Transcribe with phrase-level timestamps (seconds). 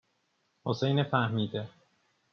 [0.65, 1.69] حسین فهمیده